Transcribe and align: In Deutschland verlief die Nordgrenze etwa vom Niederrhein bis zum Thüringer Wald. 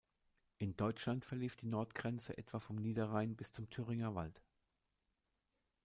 In 0.57 0.75
Deutschland 0.75 1.25
verlief 1.25 1.55
die 1.57 1.67
Nordgrenze 1.67 2.35
etwa 2.35 2.59
vom 2.59 2.77
Niederrhein 2.77 3.35
bis 3.35 3.51
zum 3.51 3.69
Thüringer 3.69 4.15
Wald. 4.15 4.41